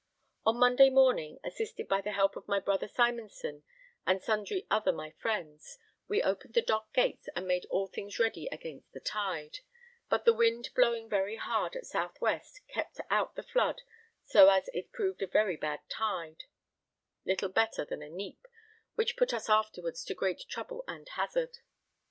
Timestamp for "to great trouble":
20.03-20.83